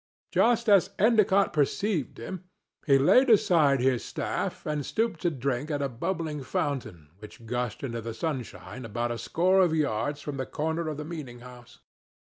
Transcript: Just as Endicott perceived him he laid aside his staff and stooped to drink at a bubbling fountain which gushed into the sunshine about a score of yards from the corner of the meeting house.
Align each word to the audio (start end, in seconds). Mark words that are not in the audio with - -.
Just 0.31 0.67
as 0.67 0.89
Endicott 0.97 1.53
perceived 1.53 2.17
him 2.17 2.45
he 2.87 2.97
laid 2.97 3.29
aside 3.29 3.79
his 3.81 4.03
staff 4.03 4.65
and 4.65 4.83
stooped 4.83 5.21
to 5.21 5.29
drink 5.29 5.69
at 5.69 5.83
a 5.83 5.87
bubbling 5.89 6.41
fountain 6.41 7.11
which 7.19 7.45
gushed 7.45 7.83
into 7.83 8.01
the 8.01 8.15
sunshine 8.15 8.83
about 8.83 9.11
a 9.11 9.19
score 9.19 9.59
of 9.59 9.75
yards 9.75 10.19
from 10.19 10.37
the 10.37 10.47
corner 10.47 10.87
of 10.89 10.97
the 10.97 11.05
meeting 11.05 11.41
house. 11.41 11.81